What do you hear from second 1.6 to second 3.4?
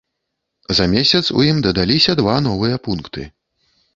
дадаліся два новыя пункты.